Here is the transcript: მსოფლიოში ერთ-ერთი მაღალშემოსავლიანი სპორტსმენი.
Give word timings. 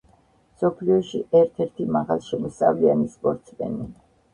მსოფლიოში 0.55 1.21
ერთ-ერთი 1.41 1.89
მაღალშემოსავლიანი 2.01 3.11
სპორტსმენი. 3.17 3.93